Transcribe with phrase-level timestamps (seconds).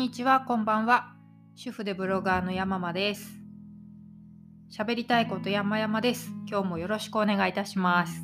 [0.00, 1.12] にちは、こんばんは。
[1.54, 3.38] 主婦でブロガーの山間です。
[4.72, 6.32] 喋りたいこと山々です。
[6.48, 8.22] 今日もよろしくお願いいたします。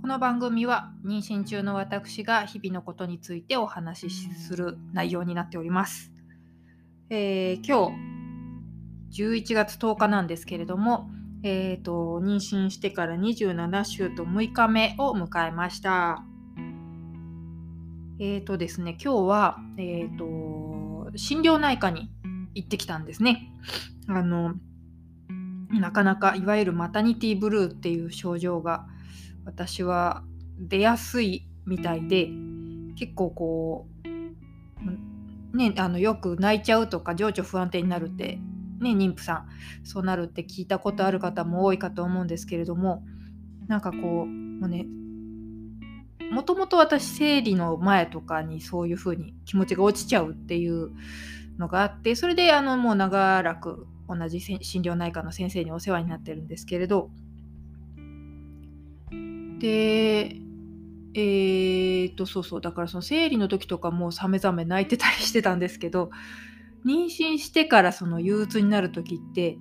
[0.00, 6.10] この番組は妊娠中の私が日々のことについてお話しする内容になっております。
[7.10, 7.96] えー、今
[9.12, 11.08] 日11月10日なんですけれども、
[11.44, 16.24] えーと、妊娠してから27週と6日目を迎えました。
[18.20, 22.10] え、ー、とですね、今日は、え、ー、と、心療内科に
[22.54, 23.52] 行ってきたんですね。
[24.08, 24.54] あの、
[25.70, 28.86] なかなかいわゆるマタニティブルーっていう症状が
[29.44, 30.24] 私は
[30.58, 32.28] 出やすいみたいで
[32.96, 33.86] 結構こ
[35.52, 38.38] うねあのよく泣いちゃうとか情緒不安定になるって
[38.80, 39.48] ね妊婦さん
[39.84, 43.04] そうなるって聞いたことある方も多いかと思うんですけれども
[43.66, 44.86] なんかこうもうね
[46.30, 50.90] もともと私生理の前とかにそういう風に気持ちが落ちちゃうっていう
[51.58, 57.10] のがあってそれであのもう長らく同じ心療内科の先生にお世話になってるんですけれど
[59.58, 60.36] で
[61.14, 66.10] えー、っとそうそうだからその生理の時とかもうさめざめ泣いてたりしてたんですけど
[66.86, 69.58] 妊娠してからその憂鬱になる時って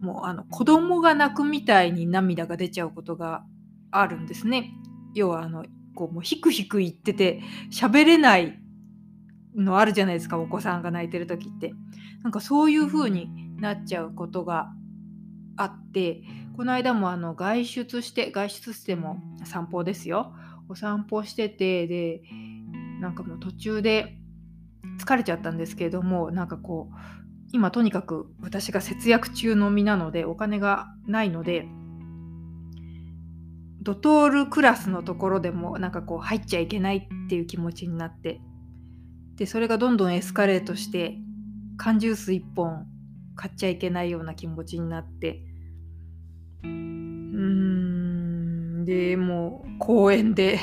[0.00, 3.44] もうあの子供が泣くみたいに涙が出ちゃうことが
[3.90, 4.72] あるんですね。
[5.14, 5.64] 要はあの
[5.98, 7.40] こうもうヒクヒク言ってて
[7.72, 8.56] 喋れない
[9.56, 11.74] のあるじゃないですかお子さんが泣いてる時って。
[12.22, 14.70] なんかそういう風になっちゃうことが
[15.56, 16.22] あって
[16.56, 20.34] この間もあの外出して外出しても散歩ですよ。
[20.68, 22.20] お散歩しててで
[23.00, 24.18] なんかもう途中で
[25.00, 26.96] 疲れちゃったんですけれどもなんかこう
[27.52, 31.66] 今とにかく私が節約中の身なのでお金がないので
[33.88, 38.42] ドトールクラスのところでもなんかこう入っちゃいけないっていう気持ちになって。
[39.36, 41.16] でそれがどんどんエスカレートして
[41.78, 42.86] 缶ジュース1本
[43.34, 45.42] 買っちゃいけないような気持ちになって。
[46.64, 48.84] うーん。
[48.84, 50.58] でもう公園で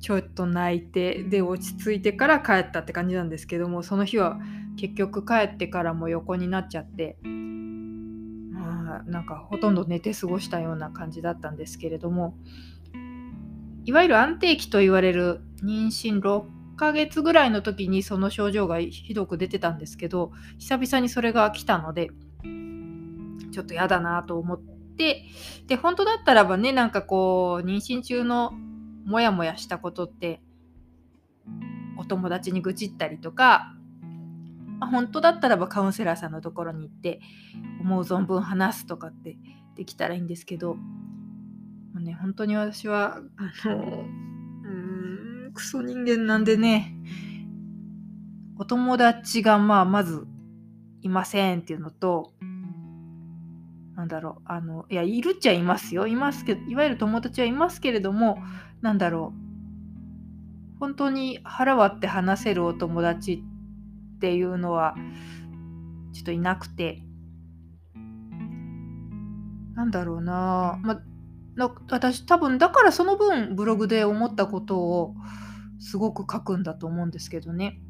[0.00, 4.40] ちょっと泣いてで落ち着いてから帰ったって感じなんですけどもその日は
[4.76, 7.16] 結局帰ってからも横になっちゃって。
[9.02, 12.36] なんかほとんど寝て過ごしたような感じだったんですけれども
[13.84, 16.44] いわゆる安定期と言われる妊娠6
[16.76, 22.10] ヶ月ぐらいの時にその症状がひどく出てたんですけど久々にそれが来たので
[23.52, 24.60] ちょっと嫌だなと思っ
[24.96, 25.24] て
[25.66, 28.52] で本当だったらばねなんかこう妊娠中の
[29.04, 30.40] モヤモヤしたことって
[31.98, 33.74] お友達に愚痴ったりとか、
[34.80, 37.20] 本当だったらばカウンセラーさんのところに行って
[37.80, 39.36] 思う存分話すとかって
[39.76, 44.04] できたらいいんですけど、まあね、本当に私はあの
[44.64, 46.94] うんクソ人間なんでね
[48.58, 50.26] お友達がまあまず
[51.02, 52.32] いませんっていうのと
[53.96, 56.06] なんだろうあのいやいるっちゃいますよ。
[56.06, 58.38] いますけどいわゆる友達はいますけれども
[58.80, 59.32] なんだろ
[60.76, 63.53] う本当に腹割って話せるお友達って
[64.18, 64.94] ていうのは
[66.12, 67.02] ちょっといなくて。
[69.74, 71.00] なんだろうな,、ま
[71.56, 75.14] な私多分だからその分ブログで思ったことを
[75.80, 77.80] すごく書くんだと思うんですけどね。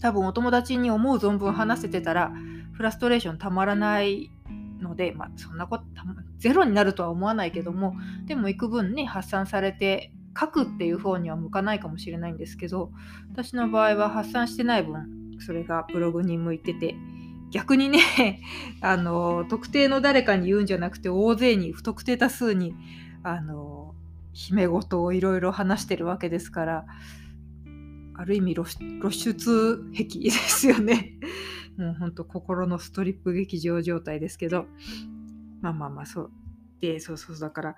[0.00, 2.32] 多分お友達に思う存分話せてたら
[2.72, 4.30] フラストレーションたまらない
[4.80, 5.84] ので、まあ、そんなこと
[6.38, 7.94] ゼロになるとは思わないけども
[8.26, 12.90] でも幾分ね発散されて書くっていう方には向かないかもしれないんですけど
[13.32, 16.96] 私の場合は発散してない分それがブログに向いてて
[17.50, 18.40] 逆にね
[18.80, 22.74] あの特定の誰かに言うんじゃなくて大勢に不特定多数に
[23.22, 23.94] あの
[24.32, 26.86] 姫事をいろいろ話してるわけですから
[28.16, 31.18] ある意味露出癖ですよね。
[31.78, 34.66] もうほんと心のストリップ劇場状態ですけど
[35.60, 36.30] まあまあまあそう
[36.80, 37.76] でそうそうだから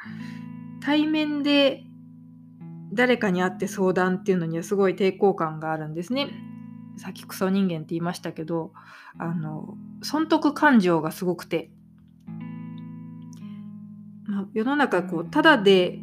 [0.80, 1.84] 対面で
[2.92, 6.28] 誰かに会って相談っていうのにはすごい抵抗感があるんですね。
[6.96, 8.72] さっきクソ人間って言いましたけど
[9.18, 11.70] あの損得感情がすごくて、
[14.24, 16.00] まあ、世の中こうただで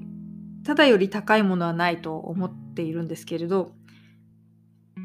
[0.64, 3.74] ただより高いものはないと思っているんですけれど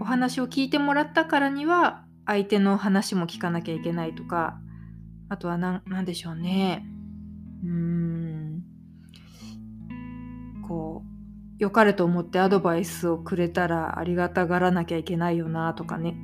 [0.01, 4.61] お話を聞いてもらったからには相手の話も聞かなきゃいけないとか
[5.29, 6.87] あとは何でしょうね。
[7.63, 7.98] うーん
[11.59, 16.17] 良かれと思ってアドバイスをくれたらありがたがらなきゃいけないよなとかね。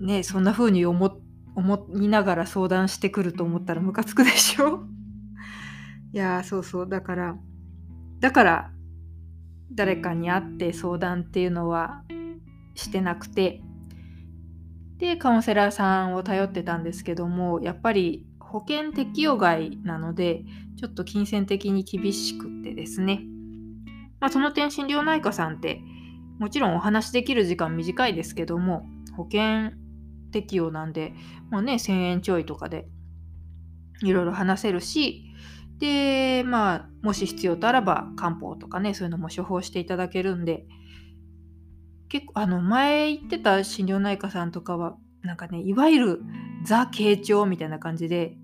[0.00, 1.18] ねそんな風に思
[1.56, 4.84] 思いながら相談してくると思ったらムカつくでしょ？
[6.12, 6.88] いやそうそう。
[6.88, 7.36] だから
[8.20, 8.70] だから
[9.72, 12.04] 誰かに会って相談っていうのは
[12.74, 13.62] してなくて。
[14.96, 20.44] でカウンセラーさんを頼ってたんですけどもやっぱり保険適用外なので
[20.76, 23.24] ちょっと金銭的に厳しくてですね、
[24.24, 25.82] まあ、その点心療内科さんって
[26.38, 28.86] もちろんお話できる時間短いですけども
[29.18, 29.72] 保険
[30.32, 31.12] 適用なんで、
[31.50, 32.88] まあね、1000円ちょいとかで
[34.02, 35.26] いろいろ話せるし
[35.78, 40.64] でまあもし必要とあらば漢方とかねそういうのも処方していただけるんで
[42.08, 46.22] 結構あの前行ってた心療内科さんとかはなんかねいわゆる
[46.64, 48.38] ザ傾聴みたいな感じで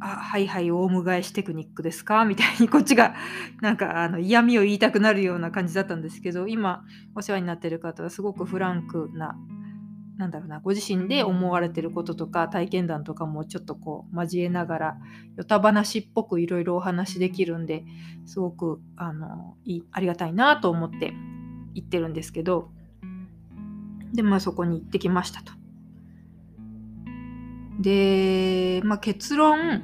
[0.00, 2.24] あはいはいオウム返しテクニックですか?
[2.26, 3.14] 」みたいにこっちが
[3.60, 6.84] なんかあの嫌味を言いたくなるような感じだったんですけど今
[7.14, 9.36] お世話になってる方はすごくフランクな
[10.18, 14.98] なんだろうなご自身で思われてることとか体験談とかもちょっとこう交えながら
[15.36, 17.84] よた話っぽくいろいろお話できるんで
[18.26, 21.14] すごくあのいいありがたいなと思って
[21.74, 22.72] 行ってるんですけど
[24.12, 25.52] でまあそこに行ってきましたと。
[27.78, 29.82] で、まあ、結論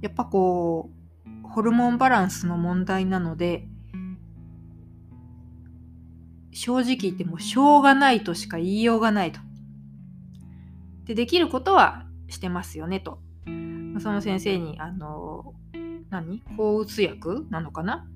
[0.00, 0.90] やっぱこ
[1.24, 3.68] うホルモンバランスの問題なので
[6.52, 9.40] 正直言ってもしょうがないとしか言いようがないと。
[11.04, 13.20] でできることはしてますよねと。
[14.00, 15.54] その先生にあの
[16.10, 16.42] 何？
[16.56, 18.06] 抗うつ薬なのかな？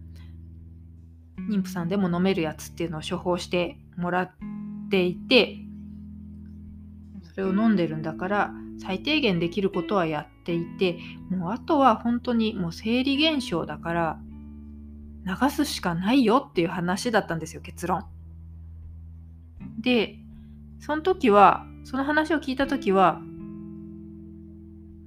[1.51, 4.33] 妊婦さんでも飲めるやつっていうのを処方してもらっ
[4.91, 5.59] ていて
[7.37, 10.99] それを飲んでるんだから最低限できることはやっていて
[11.29, 14.19] もうあとは本当にもう生理現象だから
[15.27, 18.07] 流すしかないよっていう話だったんですよ結論。
[19.81, 20.19] で
[20.81, 23.21] その時はその話を聞いた時は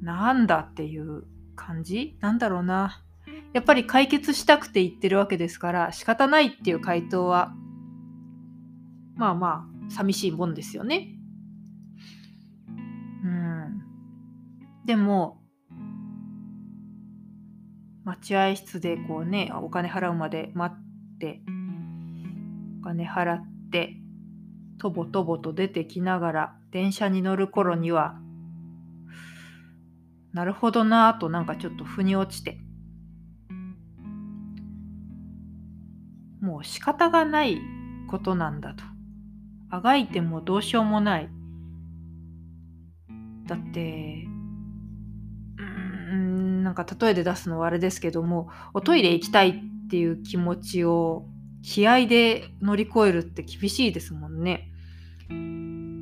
[0.01, 1.23] なんだっていう
[1.55, 2.15] 感じ？
[2.19, 3.01] なんだろうな
[3.53, 7.53] やっぱり解決したくて言ってるわけですから仕方ないっていう回答は
[9.15, 11.15] まあまあ寂しいもんですよね。
[14.89, 15.37] でも
[18.03, 21.43] 待合室でこうねお金払うまで待って
[22.81, 23.97] お金払って
[24.79, 28.17] とぼとぼと出てきながら電車に乗る頃には
[30.33, 32.57] なるほどなぁとなんかちょっと腑に落ちて。
[36.41, 37.59] もう仕方がない
[38.09, 38.83] ことなんだと。
[39.69, 41.29] あがいてもどうしようもない。
[43.45, 44.28] だって
[46.69, 51.25] なんか例えで出すのはあれですけどもおトイレ行きたいっていう気持ちを
[51.63, 54.71] 気合で乗り越えるって厳しいですもんね。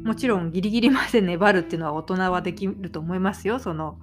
[0.04, 3.60] もちろんギリギリまで粘るっていうのは大人はできると思いますよ。
[3.60, 3.98] その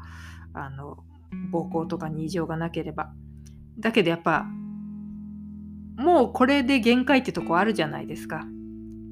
[0.55, 1.05] あの
[1.50, 3.12] 暴行とかに異常がなければ。
[3.78, 4.46] だけどやっぱ
[5.99, 8.46] もうこれで限界ってとこあるじゃないですか。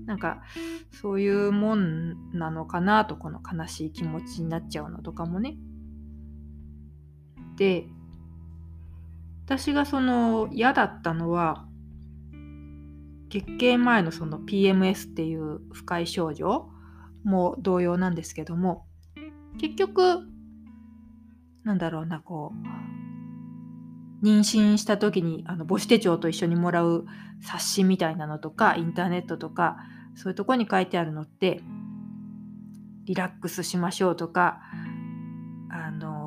[0.06, 0.42] なんか
[0.90, 5.58] そういうもんなのかなとこの悲しい気持ちになっちゃうのとかもね。
[7.62, 7.86] で
[9.44, 11.64] 私がその嫌だったのは
[13.30, 16.70] 月経前のその PMS っていう不快症状
[17.22, 18.84] も同様なんですけども
[19.60, 20.26] 結局
[21.62, 22.52] なんだろうなこ
[24.22, 27.06] う妊娠した時にあの母子手帳と一緒にもらう
[27.42, 29.76] 冊子みたいなのとかインターネットとか
[30.16, 31.60] そういうとこに書いてあるのって
[33.04, 34.58] リラックスしましょうとか
[35.70, 36.21] あの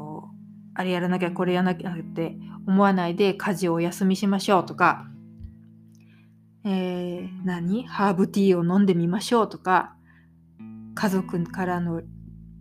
[0.76, 5.08] あれやらなきゃこれやらなきゃって思わないで家事をお休みしましょうとか。
[6.64, 7.88] えー、何？
[7.88, 9.96] ハーブティーを飲んでみましょうとか。
[10.94, 12.02] 家族からの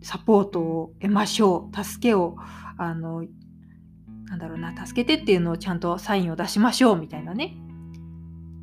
[0.01, 1.83] サポートを得ましょう。
[1.83, 2.37] 助けを
[2.77, 3.23] あの
[4.25, 7.57] なんだろうな助けてっていうのをちゃんとサインを出しましょうみたいなね。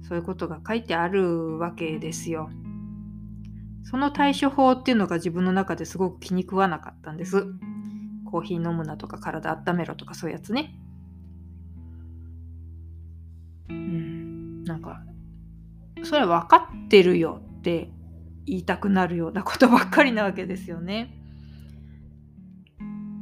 [0.09, 2.51] そういうことが書いてあるわけですよ。
[3.85, 7.47] その対処法っていうのが自分の中ですごく気に食わなかったんです。
[8.33, 10.75] コーヒー飲むなとか体温めろとかそういうやつね。
[13.69, 15.03] うん、なんか
[16.03, 17.91] それ分かってるよって
[18.47, 21.15] 言いたくなるようなことばっかりなわけですよね。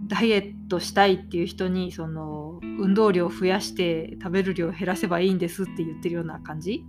[0.06, 6.84] ダイエットしたいっていう人にその運動量を増やして食べる量を減らせばいいんですって言ってるような感じ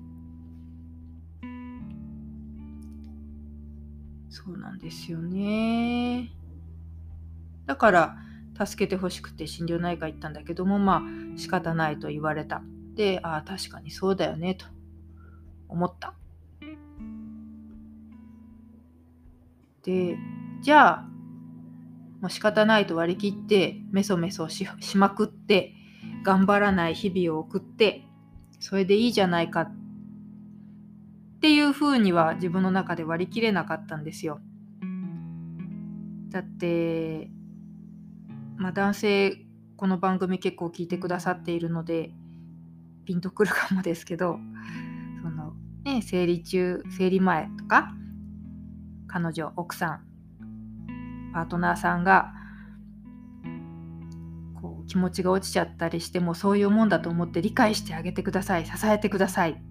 [4.30, 6.41] そうなんですよね。
[7.72, 8.18] だから
[8.66, 12.62] 助けてほしくて心療内科行ったんだけどもまあ仕方ないと言われた。
[12.96, 14.66] でああ確かにそうだよねと。
[15.70, 16.14] 思った。
[19.84, 20.18] で
[20.62, 21.08] じゃあ
[22.20, 25.74] もう仕方ないと割り切ってメソメソしまくって
[26.26, 28.04] 頑張らない日々を送って
[28.60, 29.74] それでいいじゃないかっ
[31.40, 34.42] ていう風には自分の中で割り切れなかったんですよ。
[36.32, 37.32] だって
[38.58, 39.46] まあ男性
[39.78, 42.12] この番組結構聞いてくださっているので
[43.06, 44.38] ピンとくるかもですけど
[45.24, 45.54] その
[45.84, 47.94] ね生理中生理前とか
[49.08, 50.02] 彼女奥さん
[51.34, 52.34] パートナーさんが
[54.62, 59.62] こう気持ちが落ちちゃったりしてもそういうもんだと思って理解してあげてください支えてください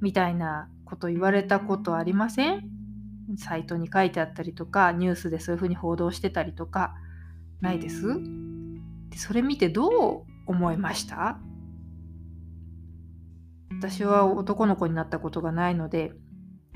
[0.00, 2.62] みたいなこと言われたことありません？
[3.36, 6.94] サイトに書いてあったりとかニュースでそういうふうに報道してたりとか
[7.60, 8.18] ないです。
[9.10, 11.38] でそれ見てどう思いました？
[13.78, 16.12] 私は男の子になったことがないので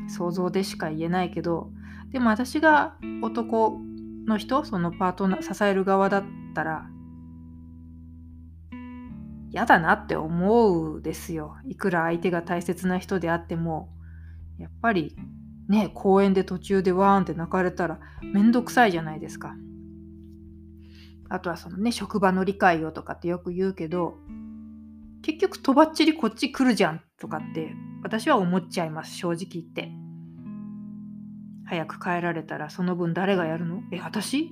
[0.09, 1.71] 想像でしか言えないけど
[2.13, 3.79] でも私が男
[4.27, 6.25] の人そのパートナー支える側だっ
[6.55, 6.87] たら
[9.51, 11.57] 嫌だなって思うですよ。
[11.67, 13.91] いくら相手が大切な人であっても
[14.59, 15.17] やっぱり
[15.69, 19.55] ね公園で途中でワーンって泣かれたらめんどくさいじゃないですか。
[21.35, 24.15] あとはそのね職場の理解をとかってよく言うけど
[25.23, 27.73] 結局とばっちりこっち来るじゃんとかって
[28.03, 29.91] 私は思っちゃいます正直言って。
[31.67, 33.83] 早く帰られたらその分誰がやるの？
[33.91, 34.51] え私？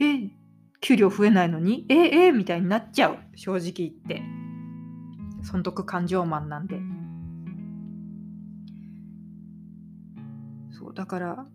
[0.00, 0.30] え
[0.80, 1.84] 給料増えないのに？
[1.88, 4.22] ええみたいになっちゃう正直言って。
[5.42, 6.80] 損得感情マンなんで。
[10.70, 11.46] そうだから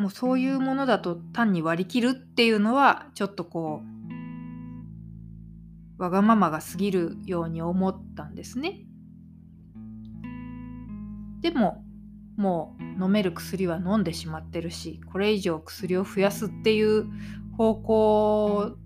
[0.00, 3.82] もうそういうものだと単に割り切るっていうのはちょっとこ
[5.98, 8.86] うわがままが過ぎるように思ったんですね。
[11.42, 11.84] でも
[12.38, 17.06] もう飲める薬は飲んでしまってるしこれ以上薬を増やすっていう
[17.58, 18.76] 方向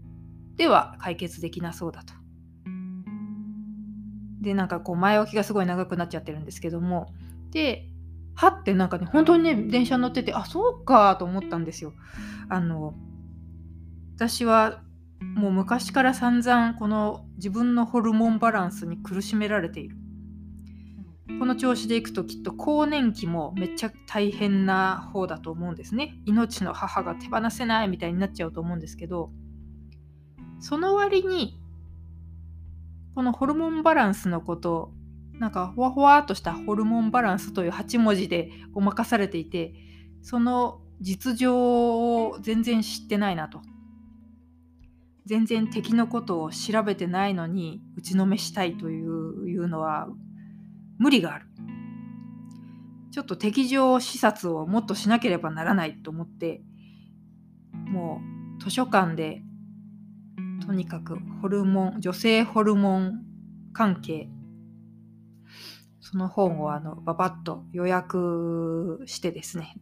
[0.57, 2.13] では解決できなそうだと。
[4.41, 7.15] でなんかこう前置きがすごい長くなっちゃってるんですけども
[7.53, 7.89] で
[8.35, 11.93] はってなんかね本当にね電車乗っててあそうかと思ったんですよ。
[12.49, 12.95] あの
[14.17, 14.83] 私は
[15.21, 19.97] もう昔から散々この自分のホルモンバランスに苦しめられている。
[21.39, 26.21] この調子でいくときっと更年期もめっちゃ大変な方だと思うんですね。
[26.27, 29.31] 命の母が手放せないみたいになっちゃうと思うんですけど、
[30.61, 31.59] その割に、
[33.15, 34.93] このホルモンバランスのこと
[35.39, 39.75] なんかほわほわっとしたホルモンバランスという8文字でごまかされていて、
[40.23, 43.61] その実情を全然知ってないなと。
[45.27, 50.09] 全然敵のことを調べてないのに打ちのめしたいといういうのは
[50.99, 51.47] 無理がある。
[53.11, 56.63] ちょっと敵情視察をもっとしなければならないと思って
[57.73, 58.21] も
[58.59, 59.41] う図書館で
[60.67, 63.23] とにかくホルモン女性ホルモン
[63.73, 64.29] 関係
[66.05, 69.75] その本をあのババッと予約してですね。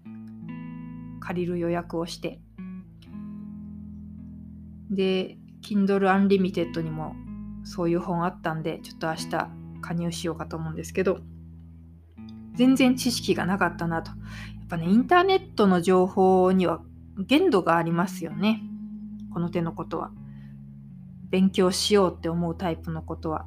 [1.19, 2.41] 借りる予約をして。
[4.89, 7.17] で Kindle Unlimited にも
[7.65, 9.51] そういう本あったんでちょっと明日
[9.81, 11.19] 加入しようかと思うんですけど
[12.55, 14.11] 全然知識がなかったなと。
[14.11, 14.17] や
[14.65, 16.83] っぱねインターネットの情報には
[17.19, 18.63] 限度がありますよね。
[19.35, 20.13] この手のことは。
[21.31, 23.47] 勉強しようって思うタイプのことは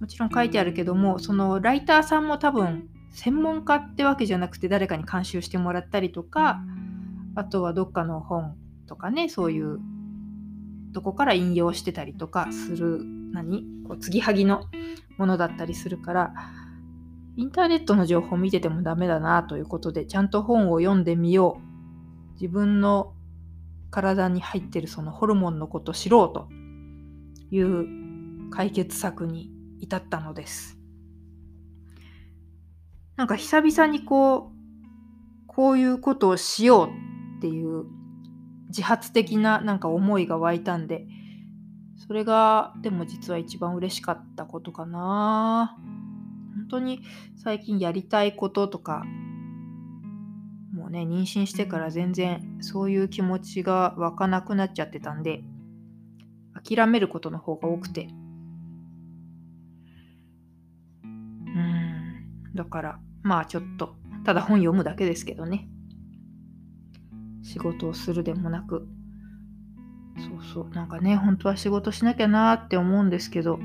[0.00, 6.60] もちろん書いてあるけどもそのライターさんも多分専門家ってわけじゃなくて誰かに監修してもらったりとか
[7.36, 9.78] あとはどっかの本とかねそういう
[10.92, 13.00] とこから引用してたりとかする
[13.32, 13.64] 何？
[13.86, 14.64] こう継ぎはぎの
[15.16, 16.32] ものだったりするから
[17.36, 21.74] インターネットの情報を見ててもダメだなということでちゃんと本を読んでみよう。
[22.34, 23.14] 自分の
[23.90, 26.48] 体に入ってるそのホルモンのことを知ろうと
[27.52, 29.52] いう解決策に
[29.84, 30.78] 至ったのです。
[33.16, 36.88] なんか久々にこうこういうことをしよう
[37.38, 37.84] っていう
[38.68, 41.06] 自発的ななんか思いが湧いたんで
[41.96, 45.76] それがでも実は一番嬉しかったことかな。
[46.56, 47.02] 本当に
[47.36, 49.04] 最近やりたいこととか
[50.72, 55.44] もうね妊娠してから全然そういう気持ちが湧かなくなっちゃってたんで
[56.64, 58.08] 諦めることの方が多くて。
[62.54, 65.68] だからまあちょっとただ本読むだけですけどね。
[67.42, 68.88] 仕事をするでもなく。
[70.16, 70.70] そうそう。
[70.70, 73.58] なんかね本当は仕事しなきゃなーって思うんですけど、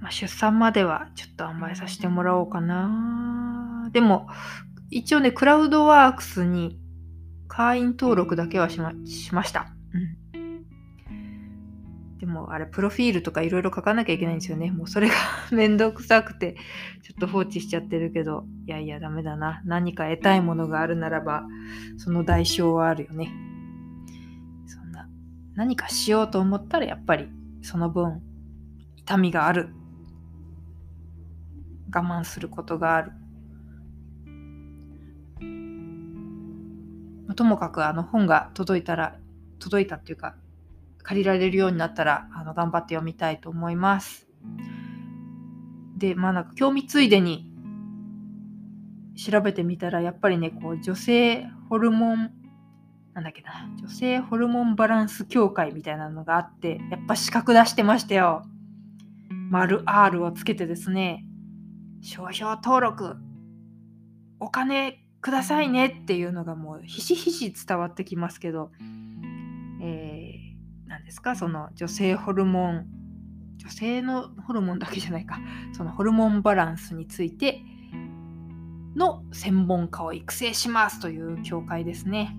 [0.00, 4.28] まあ、出産まではちょっと甘えさせてもらおうかなでも
[4.90, 6.78] 一応ねクラウドワークスに
[7.48, 10.16] 会員登録だけはしましました、うん、
[12.24, 14.70] でもあれ、プロフィールとかいろいろ書かなきゃいけないんですよね。
[14.70, 15.14] もうそれが
[15.52, 16.56] めんどくさくて、
[17.02, 19.60] ちょっと放置しちゃってるけど、いやいや、ダメだな。
[19.66, 21.46] 何か得たいものがあるならば、
[21.98, 23.30] その代償はあるよね。
[24.64, 25.06] そんな、
[25.54, 27.28] 何かしようと思ったら、やっぱり
[27.60, 28.22] その分、
[28.96, 29.68] 痛みがある。
[31.94, 33.12] 我慢することがある。
[37.34, 39.18] ともかくあの本が届いたら
[39.58, 40.36] 届いたっていうか
[41.04, 44.26] 借りられるようになったらあの頑張って読みたいと思います。
[45.96, 47.52] でまあなんか興味ついでに
[49.16, 52.32] 調べてみたらやっぱりねこう女性ホルモン
[53.12, 58.44] なんだっけな女性ホルモンバランス協会みたいなのがあってやっぱ資格出してましたよ。
[59.50, 61.24] 丸 R をつけてですね
[62.00, 63.16] 商標登録
[64.40, 68.72] お金くださいねっていうのがもうひしひし伝わってきますけど、
[69.80, 70.53] え
[71.04, 71.36] ですか？
[71.36, 72.86] その女性ホルモン
[73.58, 75.38] 女性のホルモンだけじゃないか。
[75.72, 77.62] そのホルモンバランスについて
[78.94, 82.36] の専門家を育成しますという協会ですね。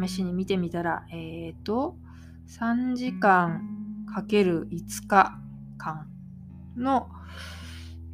[0.00, 1.96] 試しに見てみたらえっ、ー、と
[2.48, 5.38] 3時間かける5日
[5.78, 6.08] 間
[6.76, 7.08] の、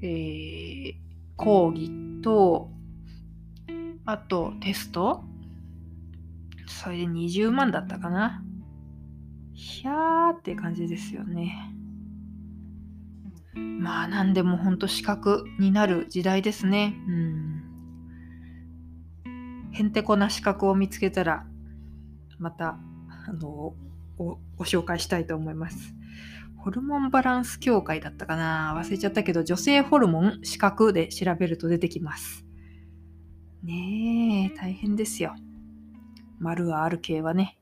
[0.00, 0.94] えー、
[1.36, 1.90] 講義
[2.22, 2.70] と
[4.04, 5.24] あとテスト。
[6.66, 8.42] それで20万だったかな。
[9.54, 11.74] ひゃーって感じですよね。
[13.54, 16.94] まあ何でも本当資格になる時代ですね。
[17.06, 17.62] うん。
[19.72, 21.46] へんてこな資格を見つけたら
[22.38, 22.78] また
[23.26, 23.74] あの
[24.18, 25.94] ご紹介したいと思います。
[26.56, 28.74] ホルモンバランス協会だったかな？
[28.76, 32.44] 忘れちゃったけど女性ホルモン資格で調べると出てきます。
[33.64, 35.34] ねえ大変ですよ。
[36.38, 37.58] 丸はある系はね。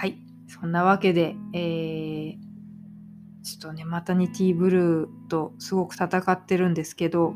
[0.00, 0.16] はい。
[0.48, 2.36] そんなわけで、えー、
[3.42, 7.34] ちょっとね、マタニティブルーとすごく戦ってるんですけど、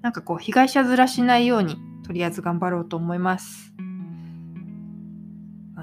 [0.00, 3.74] なんかこう、被害者面しないように、とりあえず頑張ろうと思います。
[3.76, 5.74] うん、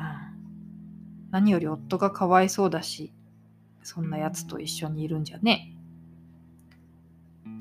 [1.31, 3.13] 何より夫がかわいそうだし、
[3.81, 5.75] そんなやつと一緒にいるんじゃね。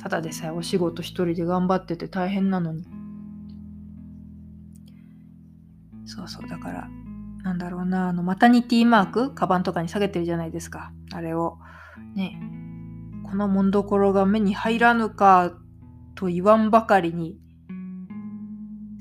[0.00, 2.86] ただでさえお仕事一人で頑張ってて大変なのに。
[6.06, 6.88] そうそう、だから、
[7.42, 10.92] なんだろうな、あの、マタニティマーク、カバンとかに下げてるじゃないですか。
[11.12, 11.58] あれを、
[12.14, 12.40] ね、
[13.24, 15.52] このもんどころが目に入らぬか
[16.14, 17.38] と言わんばかりに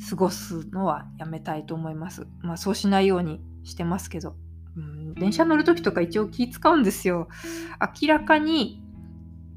[0.10, 2.28] 過ごすのはやめたいと思います。
[2.42, 4.36] まあそうしないようにしてますけど。
[4.76, 7.28] うん、電車乗る時とか一応気使うんですよ。
[8.02, 8.82] 明らかに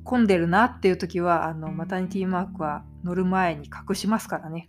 [0.03, 4.69] 混んでるなっていう時は、あの、マタニティマークは乗る前に隠しますからね。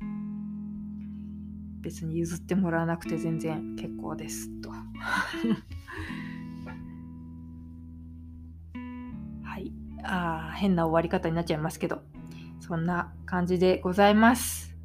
[1.86, 4.72] 別に譲ってもらわなくて全然結構ですと。
[9.44, 9.72] はい。
[10.04, 12.02] あ変な終わり方になっちゃいますけど、
[12.60, 14.76] そんな感じでございます。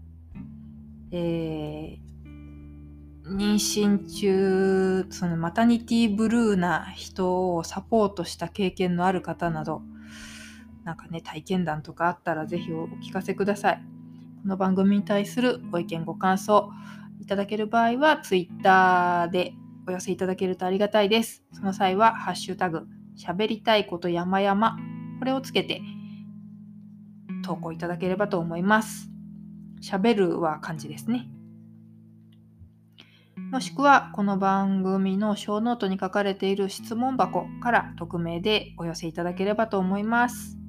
[1.10, 9.80] えー、妊娠中、そのマタニティブルーな人をサポートした経験のある方など、
[10.84, 13.99] なんかね、体験談とかあったらぜひお聞かせください。
[14.42, 16.70] この番組に対するご意見ご感想
[17.20, 19.52] いただける場合は Twitter で
[19.86, 21.44] お寄せいただけるとありがたいです。
[21.52, 22.86] その際はハッシュタグ
[23.18, 24.78] 喋りたいこと山々
[25.18, 25.82] これをつけて
[27.44, 29.10] 投稿いただければと思います。
[29.82, 31.28] 喋るは漢字ですね。
[33.50, 40.59] もしくはこの番組の小ノートに書かれている質問箱から匿名でお寄せいただければと思います。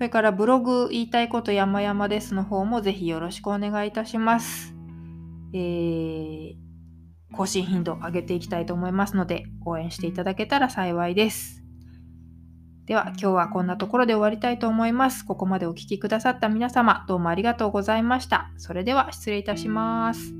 [0.00, 4.74] それからブログ言いたいこと山々ですの方もぜひよろしくお願いいたします。
[5.52, 6.54] えー、
[7.34, 11.62] 更新頻度上げていきたいと思いますので応援していただけたら幸いです。
[12.86, 15.22] では今日はこんなところで終わりたいと思います。
[15.22, 18.50] ここまでお聴きくださった皆様どうもありがとうございました。
[18.56, 20.32] それでは失礼いたします。